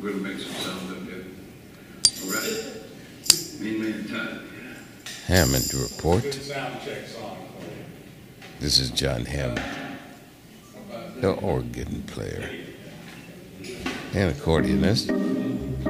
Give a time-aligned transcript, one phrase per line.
[0.00, 1.24] We're gonna make some sound up here.
[2.22, 2.64] All right?
[3.60, 4.42] Main man Todd.
[5.26, 6.22] Hammond Report.
[6.22, 7.84] Good sound check song for you.
[8.60, 9.60] This is Jon Hammond,
[11.20, 12.48] the organ player
[14.14, 15.10] and accordionist.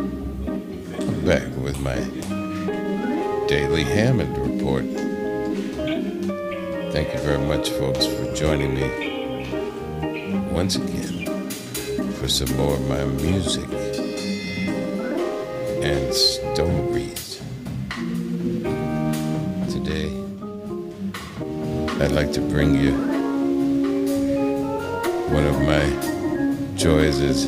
[0.00, 1.96] I'm back with my
[3.46, 4.84] daily Hammond Report.
[6.92, 8.88] Thank you very much, folks, for joining me
[10.50, 11.50] once again
[12.12, 13.87] for some more of my music
[15.88, 17.40] and stories.
[19.72, 20.12] Today,
[22.04, 22.92] I'd like to bring you
[25.32, 27.44] one of my joys is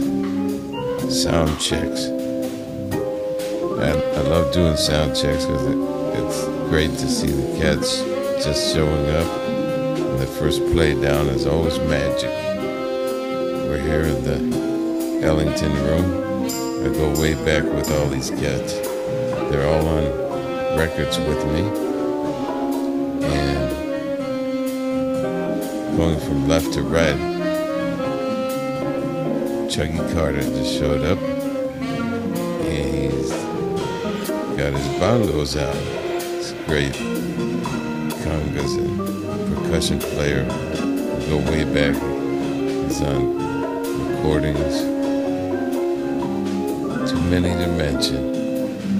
[1.22, 2.06] sound checks.
[3.78, 5.76] I, I love doing sound checks because it,
[6.22, 8.00] it's great to see the cats
[8.42, 9.26] just showing up.
[9.38, 12.30] And the first play down is always magic.
[13.68, 16.29] We're here in the Ellington room.
[16.82, 18.72] I go way back with all these cats.
[18.72, 20.04] They're all on
[20.78, 21.60] records with me.
[23.22, 23.70] And
[25.98, 27.16] going from left to right,
[29.68, 31.18] Chuggy Carter just showed up.
[31.18, 33.30] And he's
[34.56, 35.76] got his bongos out.
[36.38, 36.94] It's great.
[38.24, 38.98] Congas and
[39.54, 40.44] percussion player.
[41.28, 41.94] Go way back.
[42.86, 43.36] He's on
[44.16, 44.99] recordings.
[47.08, 48.32] Too many to mention.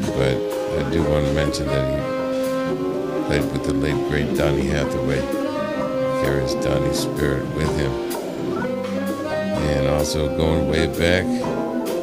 [0.03, 0.37] But
[0.79, 5.21] I do want to mention that he played with the late great Donny Hathaway.
[6.23, 7.93] Carries Donny's spirit with him.
[9.71, 11.25] And also going way back,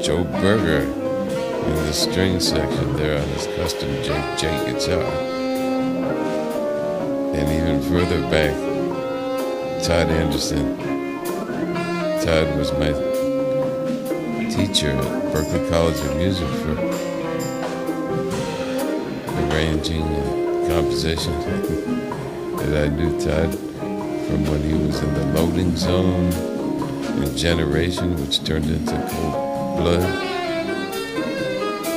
[0.03, 0.81] Joe Berger
[1.67, 5.03] in the string section there on his custom JJ guitar.
[7.33, 8.55] And even further back,
[9.83, 10.77] Todd Anderson.
[12.23, 13.06] Todd was my
[14.57, 16.73] teacher at Berklee College of Music for
[19.53, 21.33] arranging and composition.
[22.61, 28.43] and I knew Todd from when he was in the loading zone and Generation, which
[28.43, 30.03] turned into Cold Blood,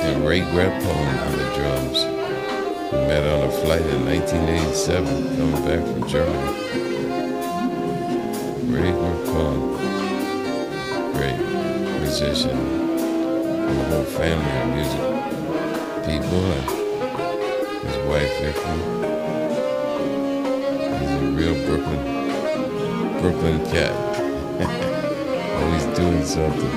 [0.05, 2.05] and Ray Grappone on the drums.
[2.93, 6.53] We met on a flight in 1987 coming back from Germany.
[8.71, 9.79] Ray Grappone,
[11.15, 11.50] great
[12.11, 15.03] musician, and a whole family of music
[16.05, 16.67] people, and
[17.87, 18.75] his wife Vicky.
[20.99, 22.03] He's a real Brooklyn,
[23.21, 23.95] Brooklyn cat.
[25.63, 26.75] Always doing something.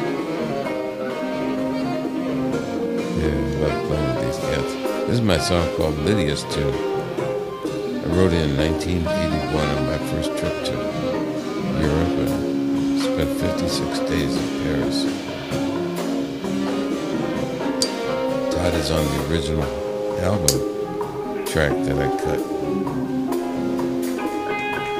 [3.17, 4.73] Yeah, I love playing with these cats.
[5.07, 6.75] This is my song called Lydia's Tune.
[6.75, 10.73] I wrote it in 1981 on my first trip to
[11.81, 15.22] Europe and spent 56 days in Paris.
[18.63, 19.63] Todd is on the original
[20.23, 20.55] album
[21.45, 22.39] track that I cut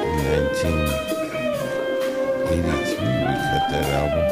[0.03, 2.51] in 1983.
[2.51, 2.59] We
[2.91, 4.25] cut that album.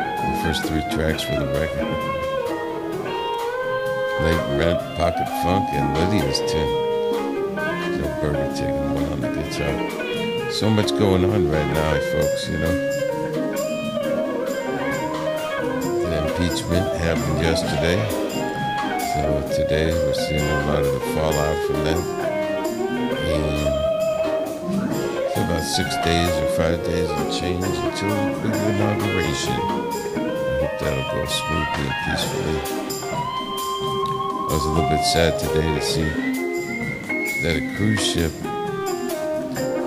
[0.00, 1.84] The first three tracks for the record.
[4.24, 6.72] Late Rent, Pocket Funk, and Lydia's Tune.
[7.98, 9.68] Joe Berger taking one on the guitar.
[9.68, 12.97] Uh, so much going on right now, folks, you know.
[16.38, 17.98] Impeachment happened yesterday.
[19.12, 19.22] So
[19.56, 21.98] today we're seeing a lot of the fallout from that.
[23.26, 23.66] And
[25.44, 29.52] about six days or five days and change until the inauguration.
[29.52, 29.56] I
[30.60, 32.58] hope that'll go smoothly and peacefully.
[34.30, 36.08] I was a little bit sad today to see
[37.42, 38.32] that a cruise ship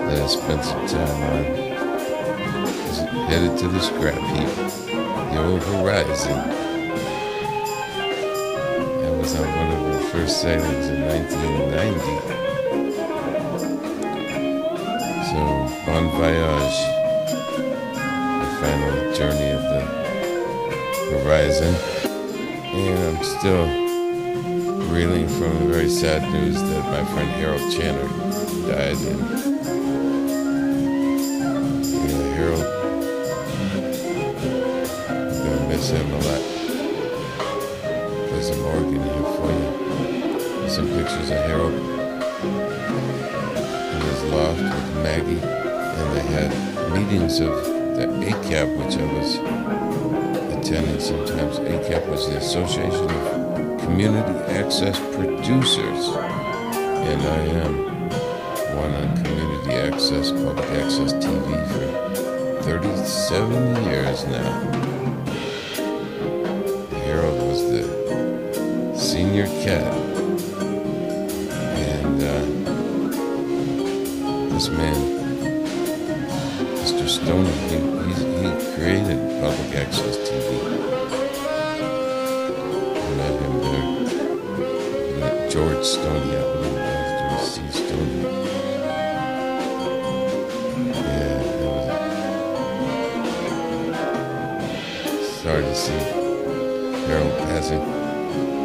[0.06, 1.44] that I spent some time on
[2.90, 2.98] is
[3.30, 5.01] headed to the scrap heap,
[5.32, 6.36] the old Horizon.
[9.00, 11.98] That was on one of our first sailings in 1990.
[15.30, 15.38] So,
[15.86, 16.78] bon voyage,
[18.40, 19.82] the final journey of the
[21.22, 21.74] Horizon.
[22.74, 23.66] And I'm still
[24.92, 28.08] reeling from the very sad news that my friend Harold Channer
[28.68, 28.98] died.
[32.12, 32.81] Know, Harold,
[35.82, 36.42] Him a lot.
[38.30, 40.68] There's some organ here for you.
[40.70, 41.74] Some pictures of Harold
[43.92, 46.50] in his loft with Maggie, and they had
[46.94, 47.50] meetings of
[47.96, 49.36] the ACAP, which I was
[50.56, 51.58] attending sometimes.
[51.58, 57.74] ACAP was the Association of Community Access Producers, and I am
[58.76, 64.91] one on Community Access, Public Access TV for 37 years now.
[69.60, 69.84] Cat.
[71.76, 72.44] And uh,
[74.54, 74.98] this man,
[76.80, 77.08] Mr.
[77.08, 77.76] Stoney, he,
[78.06, 80.48] he's, he created public access TV.
[82.96, 83.86] I met him there.
[85.08, 87.78] I met George Stoney, believe it was George C.
[87.78, 88.22] Stoney.
[95.42, 95.98] Sorry to see
[97.06, 98.01] Harold passing.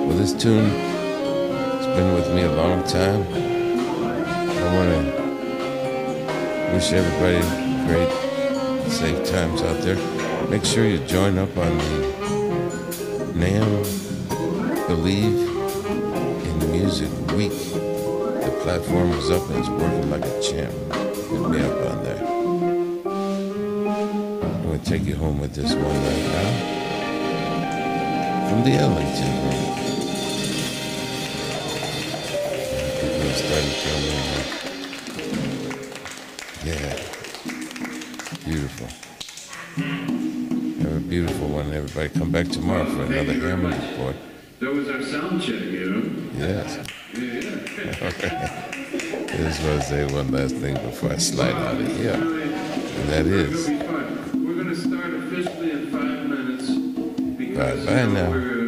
[0.08, 3.24] Well, this tune has been with me a long time.
[3.28, 7.42] I want to wish everybody
[7.88, 8.10] great,
[8.90, 9.98] safe times out there.
[10.48, 12.08] Make sure you join up on the
[13.36, 13.84] NAMM
[14.88, 15.40] Believe
[16.46, 17.52] in Music Week.
[17.52, 20.72] The platform is up and it's working like a champ.
[20.94, 22.24] Hit me up on there.
[24.42, 26.78] I'm going to take you home with this one right now
[28.50, 29.77] from the Ellington Room.
[33.58, 34.04] People are starting to come
[35.24, 35.48] in.
[36.68, 36.94] Yeah.
[38.46, 38.88] Beautiful.
[40.84, 42.10] Have a beautiful one, everybody.
[42.10, 44.16] Come back tomorrow for another Hammond report.
[44.60, 46.04] That was our sound check, you know?
[46.38, 46.78] Yes.
[47.14, 47.22] Yeah,
[47.82, 48.64] yeah.
[49.30, 52.14] I just want to say one last thing before I slide out of here.
[52.14, 54.46] And that is, We're gonna be fine.
[54.46, 56.70] We're gonna start officially in five minutes.
[57.38, 58.30] because, Bye-bye now.
[58.30, 58.67] We're